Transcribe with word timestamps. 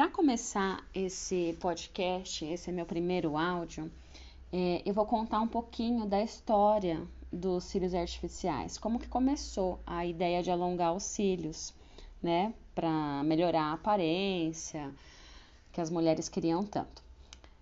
para 0.00 0.08
começar 0.08 0.82
esse 0.94 1.54
podcast, 1.60 2.46
esse 2.46 2.70
é 2.70 2.72
meu 2.72 2.86
primeiro 2.86 3.36
áudio, 3.36 3.92
é, 4.50 4.80
eu 4.86 4.94
vou 4.94 5.04
contar 5.04 5.40
um 5.40 5.46
pouquinho 5.46 6.06
da 6.06 6.22
história 6.22 7.06
dos 7.30 7.64
cílios 7.64 7.94
artificiais, 7.94 8.78
como 8.78 8.98
que 8.98 9.06
começou 9.06 9.78
a 9.86 10.06
ideia 10.06 10.42
de 10.42 10.50
alongar 10.50 10.94
os 10.94 11.02
cílios, 11.02 11.74
né, 12.22 12.54
para 12.74 13.22
melhorar 13.24 13.64
a 13.64 13.74
aparência 13.74 14.90
que 15.70 15.82
as 15.82 15.90
mulheres 15.90 16.30
queriam 16.30 16.64
tanto. 16.64 17.02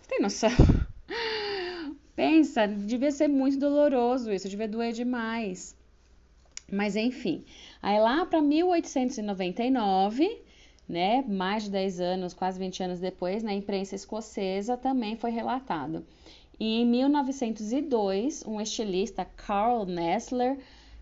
Você 0.01 0.09
tem 0.09 0.21
noção? 0.21 0.49
Pensa, 2.15 2.67
devia 2.67 3.11
ser 3.11 3.27
muito 3.27 3.57
doloroso 3.57 4.31
isso, 4.31 4.49
devia 4.49 4.67
doer 4.67 4.93
demais. 4.93 5.75
Mas 6.71 6.95
enfim, 6.95 7.43
aí 7.81 7.99
lá 7.99 8.25
para 8.25 8.41
1899, 8.41 10.41
né, 10.87 11.23
mais 11.27 11.63
de 11.63 11.71
10 11.71 11.99
anos, 11.99 12.33
quase 12.33 12.59
20 12.59 12.83
anos 12.83 12.99
depois, 12.99 13.41
na 13.41 13.53
imprensa 13.53 13.95
escocesa 13.95 14.77
também 14.77 15.15
foi 15.15 15.31
relatado. 15.31 16.05
E 16.59 16.81
em 16.81 16.85
1902, 16.85 18.43
um 18.45 18.61
estilista, 18.61 19.25
Carl 19.25 19.85
Nessler, 19.85 20.57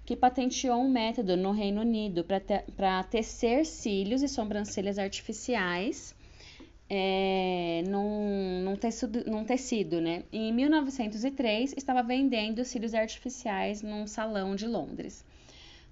que 0.06 0.16
patenteou 0.16 0.82
um 0.82 0.90
método 0.90 1.38
no 1.38 1.52
Reino 1.52 1.82
Unido 1.82 2.24
para 2.24 3.04
te 3.04 3.10
tecer 3.10 3.66
cílios 3.66 4.22
e 4.22 4.28
sobrancelhas 4.28 4.98
artificiais 4.98 6.16
é, 6.94 7.84
num, 7.88 8.64
num, 8.64 8.76
tecido, 8.76 9.24
num 9.26 9.46
tecido, 9.46 10.02
né? 10.02 10.24
E 10.30 10.50
em 10.50 10.54
1903 10.54 11.74
estava 11.78 12.04
vendendo 12.04 12.66
cílios 12.66 12.94
artificiais 12.94 13.82
num 13.82 14.06
salão 14.06 14.58
de 14.58 14.68
Londres. 14.68 15.24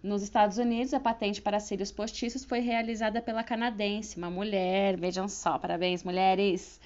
Nos 0.03 0.21
Estados 0.21 0.57
Unidos, 0.57 0.93
a 0.93 0.99
patente 0.99 1.41
para 1.41 1.59
cílios 1.59 1.89
postiços 1.89 2.43
foi 2.43 2.59
realizada 2.59 3.21
pela 3.21 3.43
canadense, 3.43 4.17
uma 4.17 4.29
mulher, 4.29 4.97
vejam 4.97 5.29
só, 5.29 5.57
parabéns 5.57 6.03
mulheres, 6.03 6.81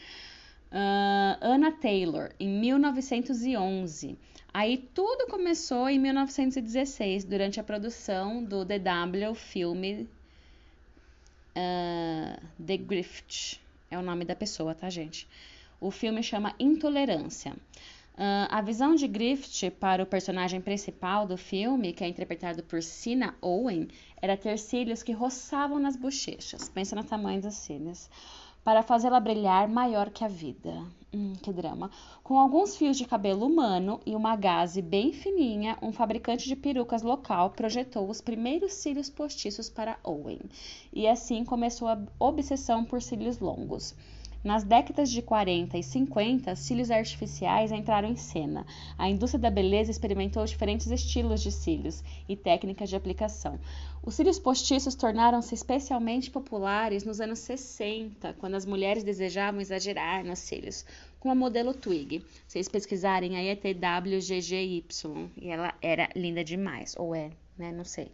Anna 1.44 1.72
Taylor, 1.72 2.32
em 2.40 2.48
1911. 2.48 4.18
Aí 4.54 4.90
tudo 4.94 5.28
começou 5.28 5.90
em 5.90 6.00
1916, 6.00 7.26
durante 7.26 7.60
a 7.60 7.64
produção 7.64 8.44
do 8.44 8.64
DW 8.64 9.36
filme 9.36 10.08
uh, 11.58 12.42
The 12.66 12.78
Grift 12.78 13.62
é 13.94 13.98
o 13.98 14.02
nome 14.02 14.26
da 14.26 14.36
pessoa, 14.36 14.74
tá, 14.74 14.90
gente? 14.90 15.28
O 15.80 15.92
filme 15.92 16.24
chama 16.24 16.56
Intolerância. 16.60 17.54
Uh, 18.16 18.48
a 18.50 18.62
visão 18.62 18.96
de 18.96 19.08
Griffith 19.08 19.72
para 19.72 20.02
o 20.02 20.06
personagem 20.06 20.62
principal 20.62 21.28
do 21.28 21.38
filme, 21.38 21.94
que 21.94 22.04
é 22.04 22.08
interpretado 22.08 22.64
por 22.64 22.82
Sina 22.82 23.36
Owen, 23.42 23.88
era 24.22 24.38
ter 24.38 24.58
cílios 24.58 25.04
que 25.04 25.12
roçavam 25.12 25.80
nas 25.80 25.96
bochechas. 25.96 26.70
Pensa 26.70 26.96
no 26.96 27.04
tamanho 27.04 27.42
dos 27.42 27.56
cílios 27.56 28.10
para 28.64 28.84
fazê-la 28.84 29.20
brilhar 29.20 29.68
maior 29.68 30.10
que 30.10 30.24
a 30.24 30.28
vida. 30.28 30.84
Hum, 31.14 31.34
que 31.44 31.54
drama. 31.54 31.92
Com 32.24 32.40
alguns 32.40 32.76
fios 32.76 32.98
de 32.98 33.06
cabelo 33.06 33.46
humano 33.46 34.00
e 34.04 34.16
uma 34.16 34.36
gaze 34.36 34.82
bem 34.82 35.14
fininha, 35.14 35.78
um 35.80 35.92
fabricante 35.92 36.48
de 36.48 36.56
perucas 36.56 37.04
local 37.04 37.52
projetou 37.52 38.10
os 38.10 38.20
primeiros 38.20 38.74
cílios 38.74 39.12
postiços 39.12 39.70
para 39.70 40.00
Owen. 40.04 40.40
E 40.92 41.08
assim 41.08 41.46
começou 41.46 41.88
a 41.88 42.02
obsessão 42.18 42.84
por 42.84 43.00
cílios 43.00 43.40
longos. 43.40 43.94
Nas 44.44 44.66
décadas 44.66 45.10
de 45.10 45.22
40 45.22 45.78
e 45.78 45.84
50, 45.84 46.54
cílios 46.58 46.92
artificiais 46.92 47.72
entraram 47.72 48.10
em 48.10 48.18
cena. 48.18 48.66
A 48.98 49.10
indústria 49.10 49.40
da 49.40 49.50
beleza 49.50 49.90
experimentou 49.90 50.44
diferentes 50.44 50.88
estilos 50.92 51.42
de 51.42 51.50
cílios 51.50 52.04
e 52.28 52.36
técnicas 52.36 52.90
de 52.90 52.96
aplicação. 52.98 53.58
Os 54.04 54.16
cílios 54.16 54.38
postiços 54.38 54.96
tornaram-se 54.96 55.56
especialmente 55.56 56.30
populares 56.30 57.06
nos 57.06 57.22
anos 57.22 57.40
60, 57.40 58.34
quando 58.34 58.56
as 58.56 58.66
mulheres 58.66 59.02
desejavam 59.02 59.62
exagerar 59.62 60.26
nos 60.26 60.40
cílios, 60.40 60.86
com 61.22 61.32
a 61.32 61.36
modelo 61.36 61.74
Twig. 61.74 62.20
Se 62.46 62.54
vocês 62.54 62.68
pesquisarem 62.68 63.38
aí 63.38 63.48
é 63.48 63.56
TWGGY, 63.56 64.86
e 65.38 65.48
ela 65.48 65.74
era 65.82 66.10
linda 66.18 66.44
demais, 66.44 66.96
ou 66.98 67.16
é, 67.16 67.30
né? 67.58 67.72
Não 67.72 67.86
sei. 67.86 68.12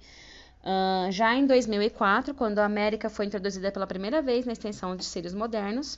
Uh, 0.61 1.11
já 1.11 1.33
em 1.35 1.47
2004, 1.47 2.35
quando 2.35 2.59
a 2.59 2.65
América 2.65 3.09
foi 3.09 3.25
introduzida 3.25 3.71
pela 3.71 3.87
primeira 3.87 4.21
vez 4.21 4.45
na 4.45 4.51
extensão 4.51 4.95
de 4.95 5.05
cílios 5.05 5.33
modernos, 5.33 5.97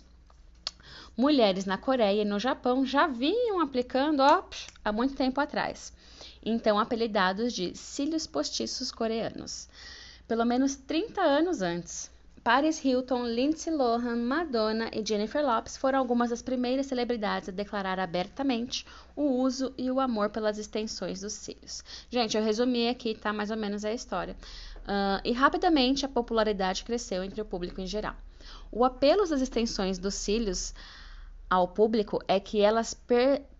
mulheres 1.17 1.65
na 1.65 1.77
Coreia 1.77 2.21
e 2.21 2.25
no 2.25 2.39
Japão 2.39 2.85
já 2.85 3.07
vinham 3.07 3.59
aplicando 3.59 4.21
ó, 4.21 4.43
há 4.83 4.91
muito 4.91 5.15
tempo 5.15 5.39
atrás, 5.39 5.93
então 6.43 6.79
apelidados 6.79 7.53
de 7.53 7.75
cílios 7.75 8.25
postiços 8.25 8.91
coreanos. 8.91 9.69
Pelo 10.27 10.45
menos 10.45 10.75
30 10.75 11.21
anos 11.21 11.61
antes, 11.61 12.09
Paris 12.43 12.83
Hilton, 12.83 13.27
Lindsay 13.27 13.71
Lohan, 13.71 14.15
Madonna 14.15 14.89
e 14.91 15.05
Jennifer 15.05 15.45
Lopez 15.45 15.77
foram 15.77 15.99
algumas 15.99 16.31
das 16.31 16.41
primeiras 16.41 16.87
celebridades 16.87 17.49
a 17.49 17.51
declarar 17.51 17.99
abertamente 17.99 18.83
o 19.15 19.21
uso 19.21 19.71
e 19.77 19.91
o 19.91 19.99
amor 19.99 20.31
pelas 20.31 20.57
extensões 20.57 21.21
dos 21.21 21.33
cílios. 21.33 21.83
Gente, 22.09 22.35
eu 22.35 22.43
resumi 22.43 22.89
aqui, 22.89 23.13
tá? 23.13 23.31
Mais 23.31 23.51
ou 23.51 23.57
menos 23.57 23.85
a 23.85 23.93
história. 23.93 24.35
Uh, 24.81 25.21
e 25.23 25.31
rapidamente 25.33 26.03
a 26.03 26.09
popularidade 26.09 26.83
cresceu 26.83 27.23
entre 27.23 27.39
o 27.39 27.45
público 27.45 27.79
em 27.79 27.85
geral. 27.85 28.15
O 28.71 28.83
apelo 28.83 29.27
das 29.27 29.41
extensões 29.41 29.99
dos 29.99 30.15
cílios 30.15 30.73
ao 31.51 31.67
público 31.67 32.23
é 32.29 32.39
que 32.39 32.61
elas 32.61 32.97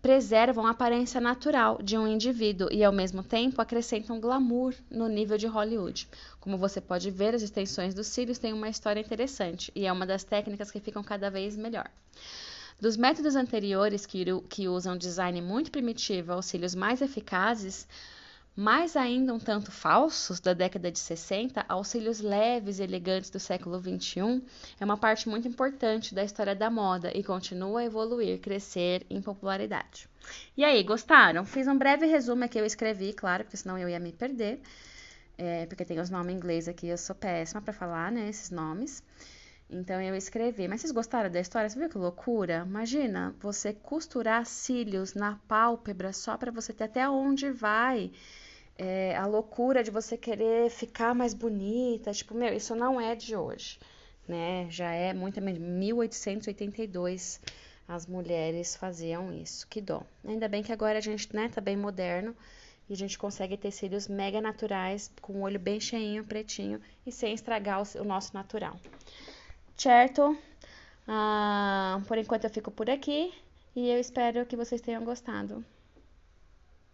preservam 0.00 0.66
a 0.66 0.70
aparência 0.70 1.20
natural 1.20 1.76
de 1.82 1.98
um 1.98 2.08
indivíduo 2.08 2.72
e, 2.72 2.82
ao 2.82 2.90
mesmo 2.90 3.22
tempo, 3.22 3.60
acrescentam 3.60 4.18
glamour 4.18 4.72
no 4.90 5.06
nível 5.08 5.36
de 5.36 5.46
Hollywood. 5.46 6.08
Como 6.40 6.56
você 6.56 6.80
pode 6.80 7.10
ver, 7.10 7.34
as 7.34 7.42
extensões 7.42 7.92
dos 7.92 8.06
cílios 8.06 8.38
têm 8.38 8.54
uma 8.54 8.70
história 8.70 8.98
interessante 8.98 9.70
e 9.76 9.84
é 9.84 9.92
uma 9.92 10.06
das 10.06 10.24
técnicas 10.24 10.70
que 10.70 10.80
ficam 10.80 11.04
cada 11.04 11.28
vez 11.30 11.54
melhor. 11.54 11.86
Dos 12.80 12.96
métodos 12.96 13.36
anteriores 13.36 14.06
que, 14.06 14.24
que 14.48 14.68
usam 14.68 14.96
design 14.96 15.42
muito 15.42 15.70
primitivo 15.70 16.32
aos 16.32 16.46
cílios 16.46 16.74
mais 16.74 17.02
eficazes, 17.02 17.86
mais 18.54 18.96
ainda 18.96 19.32
um 19.32 19.38
tanto 19.38 19.72
falsos 19.72 20.38
da 20.38 20.52
década 20.52 20.90
de 20.90 20.98
60, 20.98 21.64
auxílios 21.68 22.20
leves 22.20 22.78
e 22.78 22.82
elegantes 22.82 23.30
do 23.30 23.40
século 23.40 23.80
21 23.80 24.42
é 24.78 24.84
uma 24.84 24.96
parte 24.96 25.28
muito 25.28 25.48
importante 25.48 26.14
da 26.14 26.22
história 26.22 26.54
da 26.54 26.70
moda 26.70 27.10
e 27.14 27.24
continua 27.24 27.80
a 27.80 27.84
evoluir, 27.84 28.40
crescer 28.40 29.06
em 29.08 29.22
popularidade. 29.22 30.08
E 30.56 30.64
aí, 30.64 30.82
gostaram? 30.82 31.46
Fiz 31.46 31.66
um 31.66 31.76
breve 31.76 32.06
resumo 32.06 32.48
que 32.48 32.60
eu 32.60 32.66
escrevi, 32.66 33.12
claro, 33.12 33.44
porque 33.44 33.56
senão 33.56 33.78
eu 33.78 33.88
ia 33.88 33.98
me 33.98 34.12
perder, 34.12 34.60
é, 35.38 35.64
porque 35.66 35.84
tem 35.84 35.98
os 35.98 36.10
nomes 36.10 36.34
em 36.34 36.36
inglês 36.36 36.68
aqui, 36.68 36.88
eu 36.88 36.98
sou 36.98 37.16
péssima 37.16 37.62
para 37.62 37.72
falar, 37.72 38.12
né, 38.12 38.28
esses 38.28 38.50
nomes. 38.50 39.02
Então 39.72 40.00
eu 40.00 40.14
escrevi. 40.14 40.68
Mas 40.68 40.82
vocês 40.82 40.92
gostaram 40.92 41.30
da 41.30 41.40
história? 41.40 41.68
Você 41.68 41.78
viu 41.78 41.88
que 41.88 41.96
loucura? 41.96 42.64
Imagina 42.66 43.34
você 43.40 43.72
costurar 43.72 44.44
cílios 44.44 45.14
na 45.14 45.40
pálpebra 45.48 46.12
só 46.12 46.36
para 46.36 46.52
você 46.52 46.74
ter 46.74 46.84
até 46.84 47.08
onde 47.08 47.50
vai 47.50 48.12
é, 48.76 49.16
a 49.16 49.26
loucura 49.26 49.82
de 49.82 49.90
você 49.90 50.16
querer 50.16 50.70
ficar 50.70 51.14
mais 51.14 51.32
bonita, 51.32 52.12
tipo, 52.12 52.34
meu, 52.34 52.54
isso 52.54 52.74
não 52.74 53.00
é 53.00 53.14
de 53.14 53.34
hoje, 53.34 53.78
né? 54.28 54.66
Já 54.68 54.92
é 54.92 55.14
muito, 55.14 55.40
1882 55.40 57.40
as 57.88 58.06
mulheres 58.06 58.76
faziam 58.76 59.32
isso, 59.32 59.66
que 59.68 59.80
dó. 59.80 60.02
Ainda 60.24 60.48
bem 60.48 60.62
que 60.62 60.72
agora 60.72 60.98
a 60.98 61.00
gente, 61.00 61.34
né, 61.34 61.48
tá 61.48 61.60
bem 61.60 61.76
moderno 61.76 62.34
e 62.88 62.92
a 62.92 62.96
gente 62.96 63.18
consegue 63.18 63.56
ter 63.56 63.70
cílios 63.70 64.08
mega 64.08 64.40
naturais, 64.40 65.10
com 65.20 65.34
o 65.34 65.42
olho 65.42 65.58
bem 65.58 65.80
cheinho, 65.80 66.24
pretinho 66.24 66.80
e 67.06 67.12
sem 67.12 67.34
estragar 67.34 67.82
o, 67.82 68.00
o 68.00 68.04
nosso 68.04 68.34
natural. 68.34 68.78
Certo? 69.76 70.36
Ah, 71.08 72.00
por 72.08 72.18
enquanto 72.18 72.44
eu 72.44 72.50
fico 72.50 72.70
por 72.70 72.88
aqui 72.90 73.32
e 73.76 73.90
eu 73.90 73.98
espero 74.00 74.46
que 74.46 74.56
vocês 74.56 74.80
tenham 74.80 75.04
gostado. 75.04 75.64